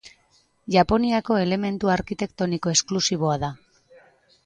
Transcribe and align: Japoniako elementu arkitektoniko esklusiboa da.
Japoniako 0.75 1.37
elementu 1.43 1.93
arkitektoniko 1.99 2.77
esklusiboa 2.77 3.41
da. 3.49 3.55